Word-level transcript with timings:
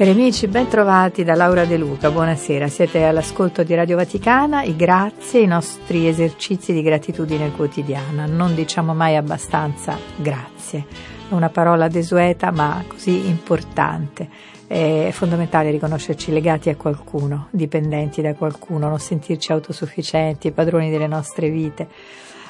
Cari 0.00 0.12
amici, 0.12 0.46
ben 0.46 0.66
trovati 0.66 1.24
da 1.24 1.34
Laura 1.34 1.66
De 1.66 1.76
Luca, 1.76 2.10
buonasera. 2.10 2.68
Siete 2.68 3.04
all'ascolto 3.04 3.62
di 3.62 3.74
Radio 3.74 3.96
Vaticana, 3.96 4.62
i 4.62 4.74
grazie, 4.74 5.40
i 5.40 5.46
nostri 5.46 6.08
esercizi 6.08 6.72
di 6.72 6.80
gratitudine 6.80 7.50
quotidiana. 7.50 8.24
Non 8.24 8.54
diciamo 8.54 8.94
mai 8.94 9.16
abbastanza 9.16 9.98
grazie. 10.16 10.86
È 11.28 11.34
una 11.34 11.50
parola 11.50 11.88
desueta 11.88 12.50
ma 12.50 12.82
così 12.88 13.28
importante. 13.28 14.26
È 14.66 15.10
fondamentale 15.12 15.70
riconoscerci 15.70 16.32
legati 16.32 16.70
a 16.70 16.76
qualcuno, 16.76 17.48
dipendenti 17.50 18.22
da 18.22 18.32
qualcuno, 18.34 18.88
non 18.88 19.00
sentirci 19.00 19.52
autosufficienti, 19.52 20.50
padroni 20.50 20.88
delle 20.88 21.08
nostre 21.08 21.50
vite. 21.50 21.86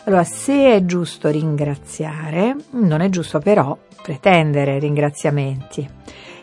Allora, 0.04 0.22
se 0.22 0.72
è 0.72 0.84
giusto 0.84 1.28
ringraziare, 1.28 2.54
non 2.74 3.00
è 3.00 3.08
giusto 3.08 3.40
però 3.40 3.76
pretendere 4.00 4.78
ringraziamenti. 4.78 5.98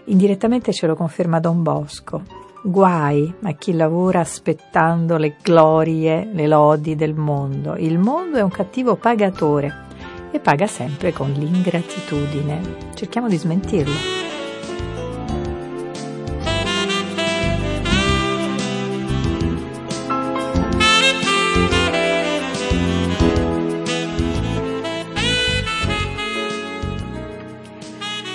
Indirettamente 0.08 0.72
ce 0.72 0.88
lo 0.88 0.96
conferma 0.96 1.40
Don 1.40 1.64
Bosco. 1.64 2.24
Guai 2.64 3.34
a 3.44 3.52
chi 3.54 3.74
lavora 3.74 4.20
aspettando 4.20 5.18
le 5.18 5.36
glorie, 5.42 6.30
le 6.32 6.48
lodi 6.48 6.96
del 6.96 7.14
mondo. 7.14 7.76
Il 7.76 8.00
mondo 8.00 8.38
è 8.38 8.42
un 8.42 8.50
cattivo 8.50 8.96
pagatore 8.96 9.86
e 10.32 10.40
paga 10.40 10.68
sempre 10.68 11.14
con 11.14 11.32
l'ingratitudine. 11.32 12.92
Cerchiamo 12.94 13.28
di 13.28 13.38
smentirlo. 13.38 14.17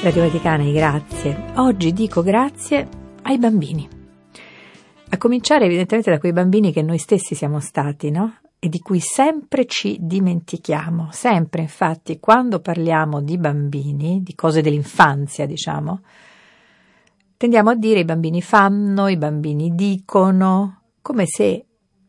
Radio 0.03 0.23
Vaticana, 0.25 0.65
grazie. 0.65 1.53
Oggi 1.59 1.93
dico 1.93 2.25
grazie 2.25 2.89
ai 3.23 3.39
bambini. 3.39 3.89
A 5.11 5.17
cominciare 5.17 5.67
evidentemente 5.67 6.11
da 6.11 6.19
quei 6.19 6.33
bambini 6.33 6.73
che 6.73 6.83
noi 6.83 6.99
stessi 6.99 7.37
siamo 7.37 7.61
stati, 7.61 8.11
no? 8.11 8.39
E 8.59 8.69
di 8.69 8.81
cui 8.81 8.99
sempre 8.99 9.65
ci 9.67 9.99
dimentichiamo. 10.01 11.11
Sempre, 11.13 11.63
infatti, 11.63 12.19
quando 12.19 12.59
parliamo 12.59 13.23
di 13.23 13.39
bambini, 13.39 14.25
di 14.25 14.35
cose 14.35 14.61
dell'infanzia, 14.61 15.47
diciamo, 15.47 16.01
tendiamo 17.37 17.71
a 17.71 17.77
dire 17.77 18.01
i 18.01 18.05
bambini 18.05 18.43
fanno, 18.43 19.07
i 19.07 19.17
bambini 19.17 19.73
dicono, 19.73 20.81
come 21.01 21.27
se 21.27 21.65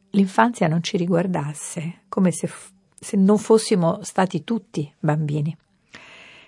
l'infanzia 0.09 0.67
non 0.67 0.81
ci 0.81 0.97
riguardasse, 0.97 2.05
come 2.09 2.31
se, 2.31 2.49
se 2.99 3.17
non 3.17 3.37
fossimo 3.37 3.99
stati 4.02 4.43
tutti 4.43 4.92
bambini. 4.99 5.55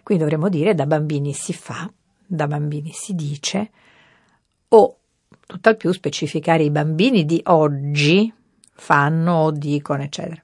Quindi 0.06 0.24
dovremmo 0.24 0.50
dire 0.50 0.76
da 0.76 0.86
bambini 0.86 1.34
si 1.34 1.52
fa, 1.52 1.92
da 2.28 2.46
bambini 2.46 2.92
si 2.94 3.16
dice, 3.16 3.72
o 4.68 5.00
tutt'al 5.48 5.76
più 5.78 5.92
specificare 5.92 6.62
i 6.62 6.70
bambini 6.70 7.26
di 7.26 7.42
oggi 7.46 8.32
fanno 8.76 9.34
o 9.34 9.50
dicono, 9.52 10.04
eccetera. 10.04 10.40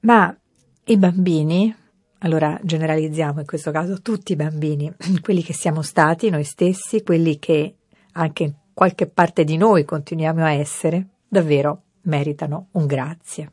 Ma 0.00 0.36
i 0.84 0.98
bambini, 0.98 1.74
allora 2.18 2.60
generalizziamo 2.62 3.40
in 3.40 3.46
questo 3.46 3.70
caso 3.70 4.02
tutti 4.02 4.32
i 4.32 4.36
bambini, 4.36 4.92
quelli 5.22 5.42
che 5.42 5.54
siamo 5.54 5.80
stati 5.80 6.28
noi 6.28 6.44
stessi, 6.44 7.02
quelli 7.02 7.38
che 7.38 7.76
anche 8.12 8.54
qualche 8.74 9.06
parte 9.06 9.44
di 9.44 9.56
noi 9.56 9.86
continuiamo 9.86 10.44
a 10.44 10.52
essere, 10.52 11.06
davvero 11.26 11.84
meritano 12.02 12.68
un 12.72 12.84
grazie. 12.84 13.52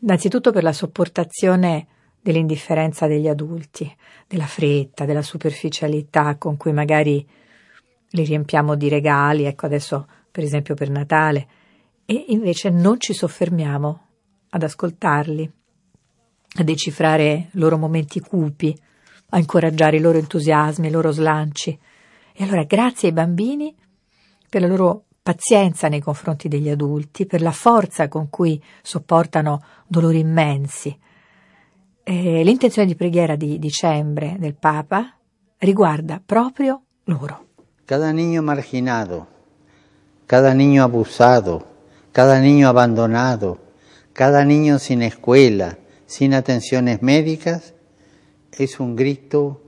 Innanzitutto 0.00 0.52
per 0.52 0.62
la 0.62 0.74
sopportazione 0.74 1.86
dell'indifferenza 2.22 3.06
degli 3.08 3.26
adulti, 3.26 3.92
della 4.28 4.46
fretta, 4.46 5.04
della 5.04 5.22
superficialità 5.22 6.36
con 6.36 6.56
cui 6.56 6.72
magari 6.72 7.26
li 8.10 8.24
riempiamo 8.24 8.76
di 8.76 8.88
regali, 8.88 9.44
ecco 9.44 9.66
adesso 9.66 10.06
per 10.30 10.44
esempio 10.44 10.74
per 10.74 10.88
Natale, 10.88 11.48
e 12.04 12.26
invece 12.28 12.70
non 12.70 13.00
ci 13.00 13.12
soffermiamo 13.12 14.06
ad 14.50 14.62
ascoltarli, 14.62 15.52
a 16.54 16.62
decifrare 16.62 17.32
i 17.52 17.58
loro 17.58 17.76
momenti 17.76 18.20
cupi, 18.20 18.78
a 19.30 19.38
incoraggiare 19.38 19.96
i 19.96 20.00
loro 20.00 20.18
entusiasmi, 20.18 20.88
i 20.88 20.90
loro 20.90 21.10
slanci. 21.10 21.76
E 22.34 22.44
allora 22.44 22.64
grazie 22.64 23.08
ai 23.08 23.14
bambini 23.14 23.74
per 24.48 24.60
la 24.60 24.66
loro 24.66 25.06
pazienza 25.22 25.88
nei 25.88 26.00
confronti 26.00 26.48
degli 26.48 26.68
adulti, 26.68 27.26
per 27.26 27.40
la 27.40 27.52
forza 27.52 28.08
con 28.08 28.28
cui 28.28 28.62
sopportano 28.82 29.62
dolori 29.86 30.18
immensi, 30.18 30.96
eh, 32.04 32.42
l'intenzione 32.42 32.88
di 32.88 32.94
preghiera 32.94 33.36
di 33.36 33.58
dicembre 33.58 34.36
del 34.38 34.54
Papa 34.54 35.16
riguarda 35.58 36.20
proprio 36.24 36.82
loro. 37.04 37.46
Cada 37.84 38.12
niño 38.12 38.42
marginado, 38.42 39.26
cada 40.26 40.54
niño 40.54 40.82
abusado, 40.82 41.66
cada 42.12 42.40
niño 42.40 42.68
abandonado, 42.68 43.58
cada 44.12 44.44
niño 44.44 44.78
sin 44.78 45.02
escuela, 45.02 45.78
sin 46.06 46.34
atenciones 46.34 47.02
médicas, 47.02 47.74
es 48.52 48.80
un 48.80 48.96
grito 48.96 49.62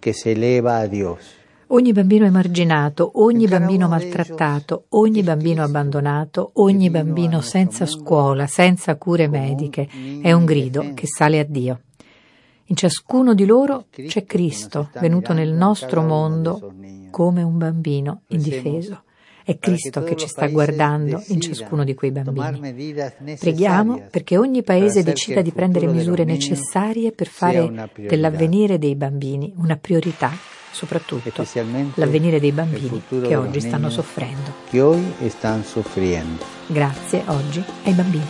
que 0.00 0.12
se 0.12 0.32
eleva 0.32 0.78
a 0.78 0.88
Dios. 0.88 1.18
Ogni 1.68 1.92
bambino 1.92 2.24
emarginato, 2.24 3.10
ogni 3.14 3.48
bambino 3.48 3.88
maltrattato, 3.88 4.84
ogni 4.90 5.24
bambino 5.24 5.64
abbandonato, 5.64 6.52
ogni 6.54 6.90
bambino 6.90 7.40
senza 7.40 7.86
scuola, 7.86 8.46
senza 8.46 8.94
cure 8.94 9.26
mediche, 9.26 9.88
è 10.22 10.30
un 10.30 10.44
grido 10.44 10.92
che 10.94 11.08
sale 11.08 11.40
a 11.40 11.44
Dio. 11.44 11.80
In 12.66 12.76
ciascuno 12.76 13.34
di 13.34 13.44
loro 13.44 13.86
c'è 13.90 14.24
Cristo, 14.24 14.90
venuto 15.00 15.32
nel 15.32 15.52
nostro 15.52 16.02
mondo 16.02 16.72
come 17.10 17.42
un 17.42 17.58
bambino 17.58 18.22
indifeso. 18.28 19.02
È 19.42 19.58
Cristo 19.58 20.04
che 20.04 20.14
ci 20.14 20.28
sta 20.28 20.46
guardando 20.46 21.20
in 21.28 21.40
ciascuno 21.40 21.82
di 21.82 21.94
quei 21.94 22.12
bambini. 22.12 22.94
Preghiamo 23.38 24.06
perché 24.08 24.36
ogni 24.36 24.62
paese 24.62 25.02
decida 25.02 25.42
di 25.42 25.50
prendere 25.50 25.86
misure 25.88 26.24
necessarie 26.24 27.10
per 27.10 27.26
fare 27.26 27.90
dell'avvenire 27.96 28.78
dei 28.78 28.94
bambini 28.94 29.52
una 29.56 29.76
priorità 29.76 30.30
soprattutto 30.70 31.22
l'avvenire 31.94 32.40
dei 32.40 32.52
bambini 32.52 33.02
che 33.22 33.36
oggi 33.36 33.60
stanno 33.60 33.90
soffrendo. 33.90 34.52
Grazie 36.66 37.22
oggi 37.26 37.62
ai 37.84 37.92
bambini. 37.92 38.26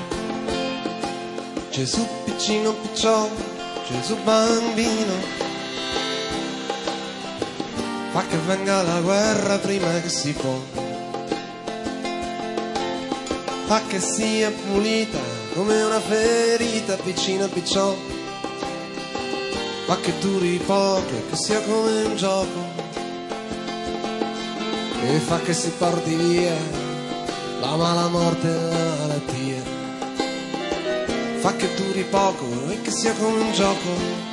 Gesù 1.71 2.07
piccino 2.25 2.73
picciò, 2.73 3.29
Gesù 3.89 4.17
bambino, 4.25 5.13
fa 8.13 8.23
che 8.27 8.37
venga 8.47 8.83
la 8.83 9.01
guerra 9.01 9.59
prima 9.59 10.01
che 10.01 10.09
si 10.09 10.33
può, 10.33 10.59
fa 13.67 13.83
che 13.89 14.01
sia 14.01 14.51
pulita 14.51 15.19
come 15.55 15.83
una 15.83 16.01
ferita 16.01 16.97
piccina 16.97 17.47
picciò 17.49 17.95
ma 19.87 19.97
che 20.01 20.13
duri 20.19 20.61
poco 20.65 21.11
e 21.11 21.29
che 21.31 21.37
sia 21.37 21.61
come 21.63 22.05
un 22.05 22.17
gioco 22.17 22.85
e 25.03 25.19
fa 25.19 25.39
che 25.41 25.53
si 25.53 25.71
porti 25.79 26.15
via 26.15 26.55
la 27.61 27.77
mala 27.77 28.09
morte 28.09 28.49
e 28.49 28.53
la 28.53 28.95
malattia. 28.99 29.63
Fa 31.39 31.55
che 31.55 31.69
duri 31.75 32.03
poco 32.03 32.47
e 32.69 32.83
che 32.83 32.91
sia 32.91 33.13
come 33.15 33.41
un 33.41 33.53
gioco. 33.53 34.25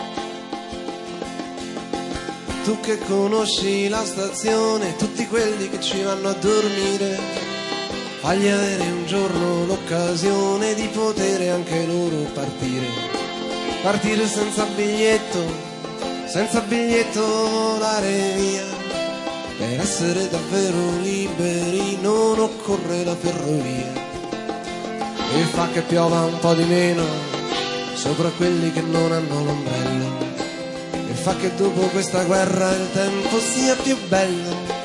Tu 2.64 2.80
che 2.80 2.98
conosci 3.00 3.88
la 3.90 4.04
stazione 4.04 4.96
tutti 4.96 5.28
quelli 5.28 5.70
che 5.70 5.80
ci 5.82 6.02
vanno 6.02 6.30
a 6.30 6.34
dormire 6.34 7.20
fagli 8.22 8.48
avere 8.48 8.84
un 8.84 9.06
giorno 9.06 9.66
l'occasione 9.66 10.74
di 10.76 10.88
poter 10.88 11.52
anche 11.52 11.86
loro 11.86 12.24
partire 12.34 13.33
partire 13.84 14.26
senza 14.28 14.64
biglietto, 14.64 15.44
senza 16.26 16.62
biglietto 16.62 17.22
volare 17.22 18.32
via. 18.38 18.64
Per 19.58 19.80
essere 19.80 20.30
davvero 20.30 21.00
liberi 21.02 21.98
non 22.02 22.40
occorre 22.40 23.04
la 23.04 23.16
ferrovia. 23.16 23.92
E 25.36 25.44
fa 25.52 25.68
che 25.68 25.82
piova 25.82 26.22
un 26.22 26.40
po' 26.40 26.54
di 26.54 26.64
meno 26.64 27.04
sopra 27.96 28.30
quelli 28.30 28.72
che 28.72 28.82
non 28.82 29.12
hanno 29.12 29.44
l'ombrello. 29.44 30.32
E 31.10 31.14
fa 31.14 31.36
che 31.36 31.54
dopo 31.56 31.82
questa 31.88 32.24
guerra 32.24 32.72
il 32.72 32.90
tempo 32.94 33.38
sia 33.40 33.76
più 33.76 33.98
bello. 34.08 34.83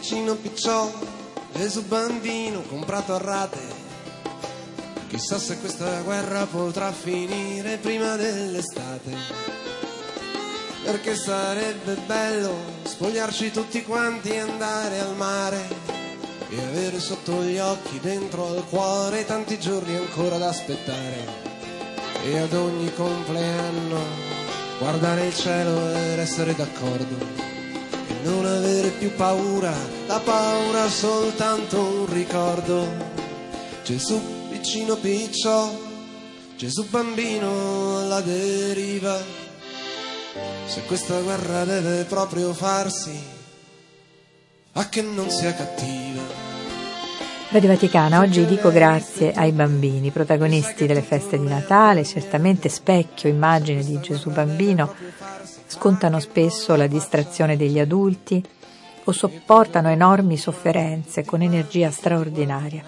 Piccino 0.00 0.34
picciò, 0.34 0.90
Gesù 1.52 1.84
bambino 1.84 2.62
comprato 2.62 3.14
a 3.14 3.18
rate. 3.18 3.60
Chissà 5.08 5.38
se 5.38 5.58
questa 5.58 6.00
guerra 6.00 6.46
potrà 6.46 6.90
finire 6.90 7.76
prima 7.76 8.16
dell'estate. 8.16 9.14
Perché 10.84 11.14
sarebbe 11.14 11.96
bello 12.06 12.54
spogliarci 12.84 13.50
tutti 13.50 13.82
quanti 13.82 14.30
e 14.30 14.38
andare 14.38 15.00
al 15.00 15.14
mare 15.16 15.68
e 16.48 16.58
avere 16.62 16.98
sotto 16.98 17.42
gli 17.42 17.58
occhi, 17.58 18.00
dentro 18.00 18.46
al 18.46 18.64
cuore, 18.70 19.26
tanti 19.26 19.58
giorni 19.58 19.96
ancora 19.96 20.38
da 20.38 20.48
aspettare. 20.48 21.26
E 22.24 22.38
ad 22.38 22.54
ogni 22.54 22.90
compleanno 22.94 24.00
guardare 24.78 25.26
il 25.26 25.34
cielo 25.34 25.90
ed 25.90 26.18
essere 26.18 26.54
d'accordo 26.54 27.49
non 28.22 28.44
avere 28.44 28.88
più 28.90 29.14
paura, 29.14 29.72
la 30.06 30.20
paura 30.20 30.86
è 30.86 30.90
soltanto 30.90 31.80
un 31.80 32.12
ricordo. 32.12 32.86
Gesù 33.84 34.20
piccino 34.50 34.96
piccio, 34.96 35.88
Gesù 36.56 36.86
bambino 36.88 38.00
alla 38.00 38.20
deriva. 38.20 39.18
Se 40.66 40.82
questa 40.82 41.18
guerra 41.20 41.64
deve 41.64 42.04
proprio 42.04 42.52
farsi, 42.52 43.18
a 44.72 44.88
che 44.88 45.02
non 45.02 45.28
sia 45.30 45.54
cattiva. 45.54 46.48
Radio 47.52 47.68
Vaticana, 47.70 48.20
oggi 48.20 48.46
dico 48.46 48.70
grazie 48.70 49.32
ai 49.32 49.50
bambini, 49.50 50.12
protagonisti 50.12 50.86
delle 50.86 51.02
feste 51.02 51.36
di 51.36 51.48
Natale, 51.48 52.04
certamente 52.04 52.68
specchio, 52.68 53.28
immagine 53.28 53.82
di 53.82 53.98
Gesù 53.98 54.30
bambino, 54.30 54.94
scontano 55.70 56.18
spesso 56.18 56.74
la 56.74 56.88
distrazione 56.88 57.56
degli 57.56 57.78
adulti 57.78 58.44
o 59.04 59.12
sopportano 59.12 59.88
enormi 59.88 60.36
sofferenze 60.36 61.24
con 61.24 61.42
energia 61.42 61.92
straordinaria. 61.92 62.82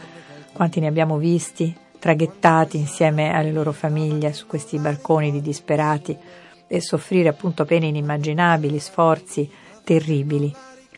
Quanti 0.53 0.81
ne 0.81 0.89
abbiamo 0.89 1.17
visti 1.17 1.73
traghettati 2.01 2.79
insieme 2.79 3.33
alle 3.33 3.53
loro 3.53 3.71
famiglie 3.71 4.33
su 4.33 4.49
questi 4.49 4.79
barconi 4.79 5.31
di 5.31 5.41
disperati 5.41 6.19
e 6.67 6.81
soffrire 6.81 7.29
appunto 7.29 7.65
pene 7.65 7.87
inimmaginabili, 7.87 8.81
sforzi 8.81 9.49
terribili. 9.85 10.53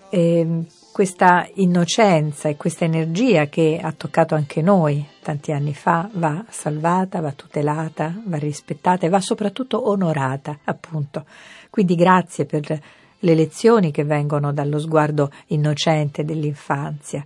E 0.09 0.65
questa 0.95 1.49
innocenza 1.55 2.49
e 2.49 2.57
questa 2.57 2.85
energia 2.85 3.47
che 3.47 3.81
ha 3.83 3.91
toccato 3.91 4.37
anche 4.37 4.63
noi 4.63 5.05
tanti 5.23 5.51
anni 5.51 5.75
fa 5.75 6.09
va 6.13 6.45
salvata, 6.49 7.21
va 7.21 7.33
tutelata, 7.33 8.23
va 8.25 8.37
rispettata 8.37 9.05
e 9.05 9.09
va 9.09 9.19
soprattutto 9.19 9.89
onorata, 9.89 10.61
appunto. 10.63 11.27
Quindi 11.69 11.97
grazie 11.97 12.45
per 12.45 12.81
le 13.19 13.35
lezioni 13.35 13.91
che 13.91 14.05
vengono 14.05 14.53
dallo 14.53 14.79
sguardo 14.79 15.33
innocente 15.49 16.25
dell'infanzia, 16.25 17.25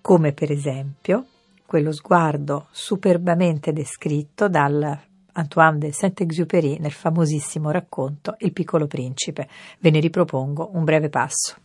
come 0.00 0.32
per 0.32 0.50
esempio 0.50 1.26
quello 1.66 1.92
sguardo 1.92 2.68
superbamente 2.70 3.74
descritto 3.74 4.48
dal 4.48 4.98
Antoine 5.32 5.76
de 5.76 5.92
Saint-Exupéry 5.92 6.78
nel 6.78 6.92
famosissimo 6.92 7.70
racconto 7.70 8.34
Il 8.38 8.54
piccolo 8.54 8.86
principe. 8.86 9.46
Ve 9.78 9.90
ne 9.90 10.00
ripropongo 10.00 10.70
un 10.72 10.84
breve 10.84 11.10
passo. 11.10 11.56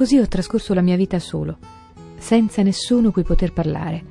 Così 0.00 0.16
ho 0.16 0.26
trascorso 0.26 0.72
la 0.72 0.80
mia 0.80 0.96
vita 0.96 1.18
solo, 1.18 1.58
senza 2.16 2.62
nessuno 2.62 3.10
cui 3.10 3.22
poter 3.22 3.52
parlare, 3.52 4.02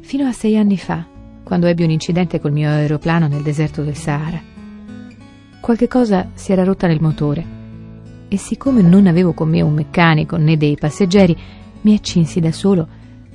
fino 0.00 0.26
a 0.26 0.32
sei 0.32 0.58
anni 0.58 0.76
fa, 0.76 1.06
quando 1.42 1.64
ebbi 1.64 1.82
un 1.82 1.88
incidente 1.90 2.38
col 2.38 2.52
mio 2.52 2.68
aeroplano 2.68 3.26
nel 3.26 3.40
deserto 3.40 3.82
del 3.82 3.96
Sahara. 3.96 4.38
Qualche 5.58 5.88
cosa 5.88 6.28
si 6.34 6.52
era 6.52 6.62
rotta 6.62 6.86
nel 6.86 7.00
motore 7.00 7.46
e 8.28 8.36
siccome 8.36 8.82
non 8.82 9.06
avevo 9.06 9.32
con 9.32 9.48
me 9.48 9.62
un 9.62 9.72
meccanico 9.72 10.36
né 10.36 10.58
dei 10.58 10.76
passeggeri, 10.76 11.34
mi 11.80 11.94
accinsi 11.94 12.38
da 12.38 12.52
solo 12.52 12.86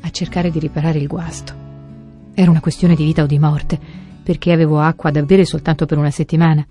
a 0.01 0.09
cercare 0.11 0.51
di 0.51 0.59
riparare 0.59 0.99
il 0.99 1.07
guasto. 1.07 1.55
Era 2.35 2.51
una 2.51 2.61
questione 2.61 2.93
di 2.93 3.03
vita 3.03 3.23
o 3.23 3.25
di 3.25 3.39
morte, 3.39 3.79
perché 4.21 4.51
avevo 4.51 4.79
acqua 4.79 5.09
da 5.09 5.23
bere 5.23 5.43
soltanto 5.43 5.87
per 5.87 5.97
una 5.97 6.11
settimana. 6.11 6.67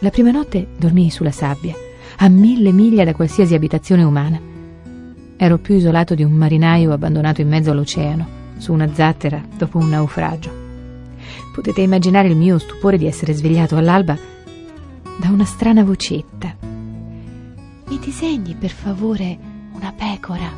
La 0.00 0.10
prima 0.10 0.32
notte 0.32 0.66
dormii 0.76 1.08
sulla 1.08 1.30
sabbia 1.30 1.88
a 2.22 2.28
mille 2.28 2.70
miglia 2.70 3.04
da 3.04 3.14
qualsiasi 3.14 3.54
abitazione 3.54 4.02
umana. 4.02 4.38
Ero 5.38 5.56
più 5.56 5.76
isolato 5.76 6.14
di 6.14 6.22
un 6.22 6.32
marinaio 6.32 6.92
abbandonato 6.92 7.40
in 7.40 7.48
mezzo 7.48 7.70
all'oceano, 7.70 8.28
su 8.58 8.74
una 8.74 8.92
zattera 8.92 9.42
dopo 9.56 9.78
un 9.78 9.88
naufragio. 9.88 10.52
Potete 11.54 11.80
immaginare 11.80 12.28
il 12.28 12.36
mio 12.36 12.58
stupore 12.58 12.98
di 12.98 13.06
essere 13.06 13.32
svegliato 13.32 13.76
all'alba 13.76 14.18
da 15.18 15.30
una 15.30 15.46
strana 15.46 15.82
vocetta. 15.82 16.54
Mi 17.88 17.98
disegni 17.98 18.54
per 18.54 18.70
favore 18.70 19.38
una 19.72 19.94
pecora. 19.96 20.52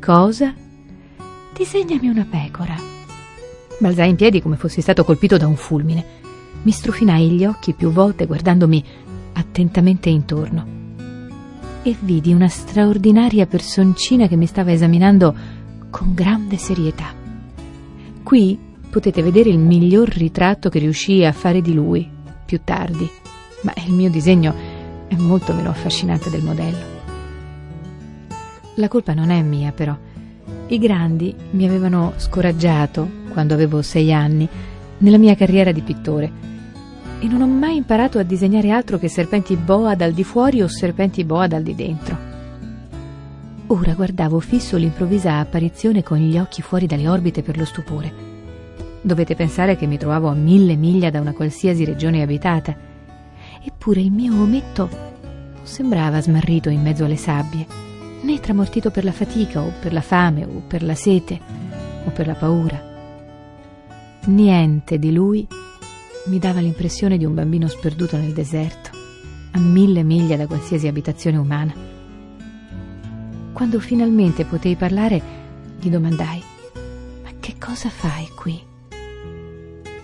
Cosa? 0.00 0.54
Disegnami 1.54 2.08
una 2.08 2.26
pecora. 2.28 2.74
Balzai 3.78 4.08
in 4.08 4.16
piedi 4.16 4.40
come 4.40 4.56
fossi 4.56 4.80
stato 4.80 5.04
colpito 5.04 5.36
da 5.36 5.46
un 5.46 5.56
fulmine. 5.56 6.18
Mi 6.62 6.70
strufinai 6.70 7.28
gli 7.32 7.44
occhi 7.44 7.74
più 7.74 7.90
volte 7.90 8.24
guardandomi 8.24 8.82
attentamente 9.32 10.08
intorno 10.08 10.78
e 11.82 11.96
vidi 11.98 12.32
una 12.32 12.48
straordinaria 12.48 13.46
personcina 13.46 14.28
che 14.28 14.36
mi 14.36 14.46
stava 14.46 14.72
esaminando 14.72 15.34
con 15.88 16.14
grande 16.14 16.56
serietà. 16.56 17.14
Qui 18.22 18.58
potete 18.90 19.22
vedere 19.22 19.50
il 19.50 19.58
miglior 19.58 20.08
ritratto 20.08 20.68
che 20.68 20.78
riuscii 20.78 21.24
a 21.24 21.32
fare 21.32 21.62
di 21.62 21.72
lui 21.72 22.08
più 22.44 22.60
tardi, 22.64 23.08
ma 23.62 23.72
il 23.86 23.92
mio 23.92 24.10
disegno 24.10 24.54
è 25.06 25.16
molto 25.16 25.52
meno 25.54 25.70
affascinante 25.70 26.28
del 26.30 26.42
modello. 26.42 26.98
La 28.74 28.88
colpa 28.88 29.14
non 29.14 29.30
è 29.30 29.42
mia, 29.42 29.72
però. 29.72 29.96
I 30.68 30.78
grandi 30.78 31.34
mi 31.52 31.66
avevano 31.66 32.12
scoraggiato, 32.16 33.08
quando 33.32 33.54
avevo 33.54 33.82
sei 33.82 34.12
anni, 34.12 34.48
nella 34.98 35.18
mia 35.18 35.34
carriera 35.34 35.72
di 35.72 35.80
pittore 35.80 36.49
e 37.20 37.26
non 37.26 37.42
ho 37.42 37.46
mai 37.46 37.76
imparato 37.76 38.18
a 38.18 38.22
disegnare 38.22 38.70
altro 38.70 38.98
che 38.98 39.08
serpenti 39.08 39.54
boa 39.54 39.94
dal 39.94 40.12
di 40.12 40.24
fuori 40.24 40.62
o 40.62 40.68
serpenti 40.68 41.22
boa 41.22 41.46
dal 41.46 41.62
di 41.62 41.74
dentro. 41.74 42.28
Ora 43.66 43.92
guardavo 43.92 44.40
fisso 44.40 44.78
l'improvvisa 44.78 45.38
apparizione 45.38 46.02
con 46.02 46.16
gli 46.16 46.38
occhi 46.38 46.62
fuori 46.62 46.86
dalle 46.86 47.08
orbite 47.08 47.42
per 47.42 47.58
lo 47.58 47.66
stupore. 47.66 48.12
Dovete 49.02 49.34
pensare 49.34 49.76
che 49.76 49.86
mi 49.86 49.98
trovavo 49.98 50.28
a 50.28 50.34
mille 50.34 50.76
miglia 50.76 51.10
da 51.10 51.20
una 51.20 51.34
qualsiasi 51.34 51.84
regione 51.84 52.22
abitata. 52.22 52.74
Eppure 53.62 54.00
il 54.00 54.10
mio 54.10 54.32
ometto 54.32 54.88
non 54.90 55.66
sembrava 55.66 56.22
smarrito 56.22 56.70
in 56.70 56.80
mezzo 56.80 57.04
alle 57.04 57.16
sabbie, 57.16 57.66
né 58.22 58.40
tramortito 58.40 58.90
per 58.90 59.04
la 59.04 59.12
fatica 59.12 59.60
o 59.60 59.72
per 59.78 59.92
la 59.92 60.00
fame 60.00 60.44
o 60.44 60.62
per 60.66 60.82
la 60.82 60.94
sete 60.94 61.38
o 62.06 62.10
per 62.10 62.26
la 62.26 62.34
paura. 62.34 62.88
Niente 64.24 64.98
di 64.98 65.12
lui 65.12 65.46
mi 66.26 66.38
dava 66.38 66.60
l'impressione 66.60 67.16
di 67.16 67.24
un 67.24 67.34
bambino 67.34 67.66
sperduto 67.66 68.16
nel 68.16 68.32
deserto, 68.32 68.90
a 69.52 69.58
mille 69.58 70.02
miglia 70.02 70.36
da 70.36 70.46
qualsiasi 70.46 70.86
abitazione 70.86 71.38
umana. 71.38 71.72
Quando 73.52 73.80
finalmente 73.80 74.44
potei 74.44 74.76
parlare, 74.76 75.22
gli 75.80 75.88
domandai: 75.88 76.42
Ma 77.22 77.30
che 77.40 77.54
cosa 77.58 77.88
fai 77.88 78.28
qui? 78.34 78.60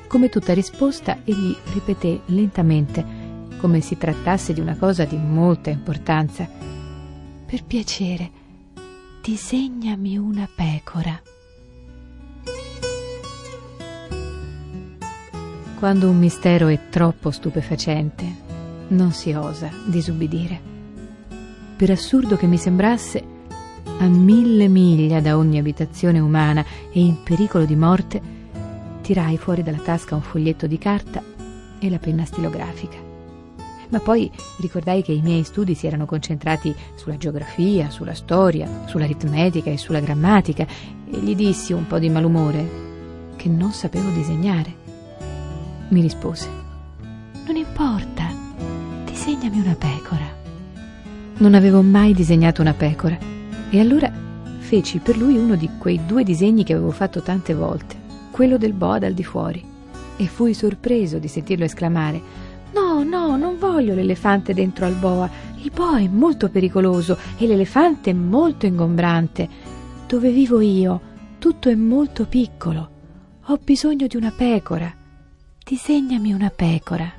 Come 0.08 0.28
tutta 0.28 0.54
risposta, 0.54 1.18
egli 1.24 1.54
ripeté 1.72 2.22
lentamente, 2.26 3.04
come 3.58 3.80
si 3.80 3.98
trattasse 3.98 4.52
di 4.52 4.60
una 4.60 4.76
cosa 4.76 5.04
di 5.04 5.16
molta 5.16 5.70
importanza: 5.70 6.48
Per 7.46 7.64
piacere, 7.64 8.30
disegnami 9.22 10.16
una 10.16 10.48
pecora. 10.52 11.20
Quando 15.78 16.08
un 16.08 16.16
mistero 16.16 16.68
è 16.68 16.88
troppo 16.88 17.30
stupefacente, 17.30 18.24
non 18.88 19.12
si 19.12 19.34
osa 19.34 19.70
disubbidire. 19.84 20.58
Per 21.76 21.90
assurdo 21.90 22.38
che 22.38 22.46
mi 22.46 22.56
sembrasse, 22.56 23.22
a 23.98 24.06
mille 24.06 24.68
miglia 24.68 25.20
da 25.20 25.36
ogni 25.36 25.58
abitazione 25.58 26.18
umana 26.18 26.64
e 26.90 27.00
in 27.00 27.22
pericolo 27.22 27.66
di 27.66 27.76
morte, 27.76 28.22
tirai 29.02 29.36
fuori 29.36 29.62
dalla 29.62 29.76
tasca 29.76 30.14
un 30.14 30.22
foglietto 30.22 30.66
di 30.66 30.78
carta 30.78 31.22
e 31.78 31.90
la 31.90 31.98
penna 31.98 32.24
stilografica. 32.24 32.96
Ma 33.90 34.00
poi 34.00 34.30
ricordai 34.60 35.02
che 35.02 35.12
i 35.12 35.20
miei 35.20 35.44
studi 35.44 35.74
si 35.74 35.86
erano 35.86 36.06
concentrati 36.06 36.74
sulla 36.94 37.18
geografia, 37.18 37.90
sulla 37.90 38.14
storia, 38.14 38.84
sull'aritmetica 38.86 39.70
e 39.70 39.76
sulla 39.76 40.00
grammatica 40.00 40.66
e 41.10 41.18
gli 41.18 41.34
dissi 41.34 41.74
un 41.74 41.86
po' 41.86 41.98
di 41.98 42.08
malumore 42.08 42.66
che 43.36 43.50
non 43.50 43.72
sapevo 43.72 44.08
disegnare 44.08 44.84
mi 45.88 46.00
rispose. 46.00 46.48
Non 47.46 47.56
importa, 47.56 48.28
disegnami 49.04 49.60
una 49.60 49.74
pecora. 49.74 50.34
Non 51.38 51.54
avevo 51.54 51.82
mai 51.82 52.12
disegnato 52.12 52.60
una 52.60 52.74
pecora 52.74 53.18
e 53.70 53.80
allora 53.80 54.10
feci 54.58 54.98
per 54.98 55.16
lui 55.16 55.36
uno 55.36 55.54
di 55.54 55.70
quei 55.78 56.00
due 56.06 56.24
disegni 56.24 56.64
che 56.64 56.72
avevo 56.72 56.90
fatto 56.90 57.20
tante 57.20 57.54
volte, 57.54 57.96
quello 58.30 58.56
del 58.56 58.72
boa 58.72 58.98
dal 58.98 59.12
di 59.12 59.24
fuori, 59.24 59.64
e 60.16 60.26
fui 60.26 60.54
sorpreso 60.54 61.18
di 61.18 61.28
sentirlo 61.28 61.64
esclamare 61.64 62.44
No, 62.72 63.02
no, 63.04 63.36
non 63.36 63.58
voglio 63.58 63.94
l'elefante 63.94 64.52
dentro 64.52 64.84
al 64.84 64.94
boa. 64.94 65.30
Il 65.62 65.70
boa 65.74 65.98
è 65.98 66.08
molto 66.08 66.50
pericoloso 66.50 67.16
e 67.38 67.46
l'elefante 67.46 68.10
è 68.10 68.12
molto 68.12 68.66
ingombrante. 68.66 69.48
Dove 70.06 70.30
vivo 70.30 70.60
io, 70.60 71.00
tutto 71.38 71.70
è 71.70 71.74
molto 71.74 72.26
piccolo. 72.26 72.90
Ho 73.46 73.58
bisogno 73.62 74.06
di 74.06 74.16
una 74.16 74.30
pecora. 74.30 74.92
Disegnami 75.68 76.32
una 76.32 76.50
pecora. 76.50 77.12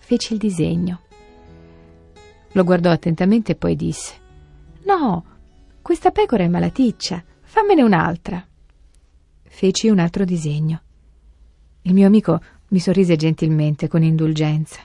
Feci 0.00 0.32
il 0.32 0.40
disegno. 0.40 1.02
Lo 2.54 2.64
guardò 2.64 2.90
attentamente 2.90 3.52
e 3.52 3.54
poi 3.54 3.76
disse: 3.76 4.14
No, 4.82 5.24
questa 5.80 6.10
pecora 6.10 6.42
è 6.42 6.48
malaticcia, 6.48 7.22
fammene 7.42 7.84
un'altra. 7.84 8.44
Feci 9.44 9.88
un 9.88 10.00
altro 10.00 10.24
disegno. 10.24 10.80
Il 11.82 11.94
mio 11.94 12.08
amico 12.08 12.42
mi 12.70 12.80
sorrise 12.80 13.14
gentilmente, 13.14 13.86
con 13.86 14.02
indulgenza. 14.02 14.80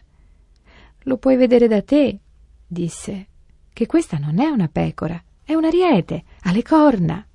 Lo 1.05 1.17
puoi 1.17 1.37
vedere 1.37 1.67
da 1.67 1.81
te, 1.81 2.19
disse, 2.67 3.27
che 3.73 3.87
questa 3.87 4.19
non 4.19 4.39
è 4.39 4.49
una 4.49 4.67
pecora, 4.67 5.19
è 5.43 5.55
un 5.55 5.65
ariete, 5.65 6.23
ha 6.41 6.51
le 6.51 6.61
corna. 6.61 7.25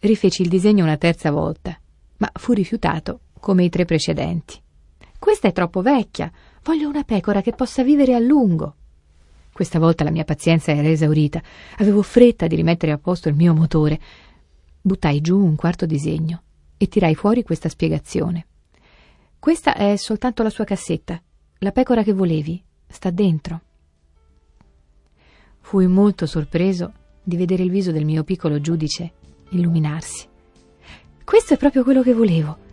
Rifeci 0.00 0.42
il 0.42 0.50
disegno 0.50 0.84
una 0.84 0.98
terza 0.98 1.30
volta, 1.30 1.80
ma 2.18 2.30
fu 2.34 2.52
rifiutato 2.52 3.20
come 3.40 3.64
i 3.64 3.68
tre 3.68 3.84
precedenti. 3.84 4.60
Questa 5.18 5.48
è 5.48 5.52
troppo 5.52 5.82
vecchia, 5.82 6.30
voglio 6.62 6.88
una 6.88 7.02
pecora 7.02 7.40
che 7.40 7.52
possa 7.52 7.82
vivere 7.82 8.14
a 8.14 8.18
lungo. 8.18 8.76
Questa 9.52 9.78
volta 9.78 10.04
la 10.04 10.10
mia 10.10 10.24
pazienza 10.24 10.72
era 10.72 10.88
esaurita, 10.88 11.42
avevo 11.78 12.02
fretta 12.02 12.46
di 12.46 12.56
rimettere 12.56 12.92
a 12.92 12.98
posto 12.98 13.28
il 13.28 13.34
mio 13.34 13.52
motore. 13.52 14.00
Buttai 14.80 15.20
giù 15.20 15.38
un 15.38 15.56
quarto 15.56 15.84
disegno 15.84 16.42
e 16.76 16.88
tirai 16.88 17.14
fuori 17.14 17.42
questa 17.42 17.68
spiegazione. 17.68 18.46
Questa 19.38 19.74
è 19.74 19.96
soltanto 19.96 20.42
la 20.42 20.50
sua 20.50 20.64
cassetta. 20.64 21.20
La 21.58 21.72
pecora 21.72 22.02
che 22.02 22.14
volevi 22.14 22.62
sta 22.86 23.10
dentro. 23.10 23.60
Fui 25.60 25.86
molto 25.86 26.24
sorpreso 26.24 26.92
di 27.22 27.36
vedere 27.36 27.62
il 27.62 27.70
viso 27.70 27.92
del 27.92 28.04
mio 28.04 28.24
piccolo 28.24 28.60
giudice 28.60 29.12
illuminarsi. 29.50 30.26
Questo 31.22 31.54
è 31.54 31.56
proprio 31.58 31.84
quello 31.84 32.02
che 32.02 32.14
volevo. 32.14 32.68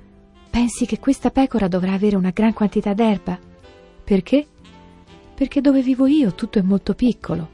Pensi 0.57 0.87
che 0.87 0.97
questa 0.97 1.29
pecora 1.29 1.67
dovrà 1.67 1.93
avere 1.93 2.15
una 2.15 2.31
gran 2.31 2.51
quantità 2.51 2.95
d'erba? 2.95 3.37
Perché? 4.03 4.47
Perché 5.35 5.61
dove 5.61 5.83
vivo 5.83 6.07
io 6.07 6.33
tutto 6.33 6.57
è 6.57 6.63
molto 6.63 6.95
piccolo. 6.95 7.47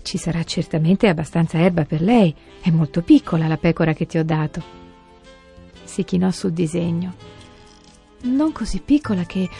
Ci 0.00 0.16
sarà 0.16 0.42
certamente 0.42 1.08
abbastanza 1.08 1.58
erba 1.58 1.84
per 1.84 2.00
lei. 2.00 2.34
È 2.62 2.70
molto 2.70 3.02
piccola 3.02 3.46
la 3.46 3.58
pecora 3.58 3.92
che 3.92 4.06
ti 4.06 4.16
ho 4.16 4.24
dato. 4.24 4.62
Si 5.84 6.04
chinò 6.04 6.30
sul 6.30 6.52
disegno 6.52 7.12
non 8.22 8.50
così 8.50 8.80
piccola 8.80 9.24
che... 9.24 9.50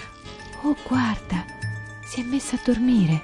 Oh, 0.62 0.76
guarda, 0.88 1.44
si 2.06 2.22
è 2.22 2.25
messa 2.25 2.56
a 2.56 2.60
dormire. 2.64 3.20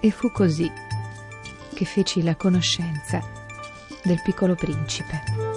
E 0.00 0.10
fu 0.10 0.30
così 0.30 0.70
che 1.72 1.84
feci 1.86 2.22
la 2.22 2.36
conoscenza 2.36 3.26
del 4.04 4.20
piccolo 4.22 4.54
principe. 4.54 5.47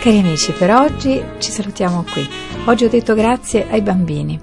Cari 0.00 0.16
amici, 0.16 0.52
per 0.52 0.70
oggi 0.70 1.22
ci 1.40 1.50
salutiamo 1.50 2.06
qui. 2.10 2.26
Oggi 2.64 2.86
ho 2.86 2.88
detto 2.88 3.14
grazie 3.14 3.68
ai 3.68 3.82
bambini, 3.82 4.40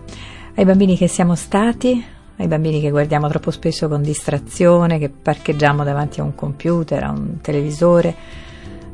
ai 0.54 0.66
bambini 0.66 0.96
che 0.96 1.08
siamo 1.08 1.34
stati, 1.34 2.06
ai 2.38 2.46
bambini 2.46 2.80
che 2.80 2.92
guardiamo 2.92 3.28
troppo 3.28 3.50
spesso 3.50 3.88
con 3.88 4.04
distrazione, 4.04 5.00
che 5.00 5.10
parcheggiamo 5.10 5.84
davanti 5.84 6.20
a 6.20 6.24
un 6.24 6.36
computer, 6.36 7.04
a 7.04 7.10
un 7.10 7.42
televisore, 7.42 8.16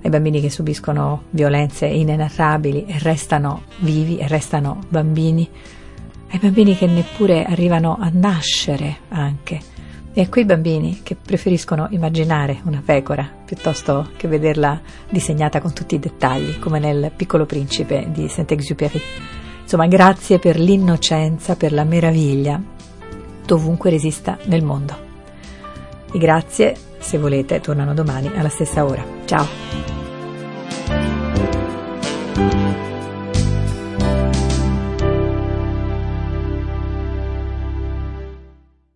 ai 0.03 0.09
bambini 0.09 0.39
che 0.39 0.49
subiscono 0.49 1.23
violenze 1.31 1.85
inenarrabili 1.85 2.85
e 2.85 2.97
restano 2.99 3.63
vivi 3.79 4.19
e 4.19 4.29
restano 4.29 4.79
bambini, 4.87 5.45
ai 6.31 6.39
bambini 6.39 6.77
che 6.77 6.87
neppure 6.87 7.43
arrivano 7.43 7.97
a 7.99 8.09
nascere 8.09 8.99
anche 9.09 9.72
e 10.13 10.21
a 10.21 10.29
quei 10.29 10.45
bambini 10.45 11.01
che 11.01 11.15
preferiscono 11.15 11.87
immaginare 11.89 12.61
una 12.65 12.81
pecora 12.85 13.27
piuttosto 13.43 14.11
che 14.15 14.27
vederla 14.27 14.79
disegnata 15.09 15.59
con 15.59 15.73
tutti 15.73 15.95
i 15.95 15.99
dettagli, 15.99 16.59
come 16.59 16.79
nel 16.79 17.11
Piccolo 17.15 17.45
Principe 17.45 18.07
di 18.11 18.27
Saint-Exupéry. 18.27 19.01
Insomma, 19.63 19.87
grazie 19.87 20.39
per 20.39 20.59
l'innocenza, 20.59 21.55
per 21.55 21.73
la 21.73 21.83
meraviglia, 21.83 22.61
dovunque 23.45 23.89
resista 23.89 24.37
nel 24.45 24.63
mondo. 24.63 25.11
E 26.11 26.17
grazie, 26.19 26.75
se 26.99 27.17
volete, 27.17 27.59
tornano 27.59 27.93
domani 27.93 28.31
alla 28.35 28.49
stessa 28.49 28.85
ora. 28.85 29.03
Ciao! 29.25 29.92